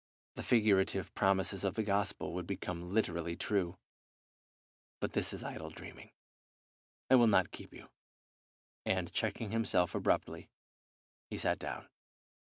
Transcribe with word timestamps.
The 0.33 0.41
figurative 0.41 1.13
promises 1.13 1.63
of 1.63 1.75
the 1.75 1.83
Gospel 1.83 2.33
would 2.33 2.47
become 2.47 2.89
literally 2.91 3.35
true. 3.35 3.77
But 4.99 5.13
this 5.13 5.31
is 5.31 5.43
idle 5.43 5.69
dreaming. 5.69 6.09
I 7.11 7.13
will 7.13 7.27
not 7.27 7.51
keep 7.51 7.71
you," 7.71 7.87
and, 8.83 9.13
checking 9.13 9.51
himself 9.51 9.93
abruptly, 9.93 10.49
he 11.29 11.37
sat 11.37 11.59
down. 11.59 11.87